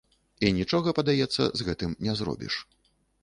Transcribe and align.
І 0.47 0.49
нічога, 0.59 0.93
падаецца, 0.99 1.43
з 1.61 1.67
гэтым 1.69 1.91
не 2.09 2.17
зробіш. 2.21 2.53